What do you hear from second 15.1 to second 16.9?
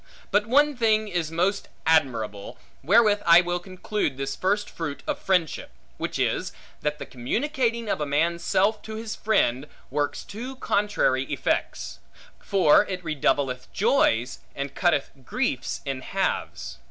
griefs in halves.